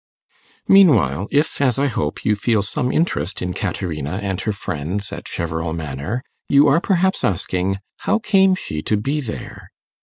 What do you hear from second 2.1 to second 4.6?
you feel some interest in Caterina and her